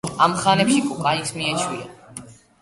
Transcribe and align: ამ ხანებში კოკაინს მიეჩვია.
ამ 0.27 0.31
ხანებში 0.43 0.79
კოკაინს 0.85 1.35
მიეჩვია. 1.37 2.27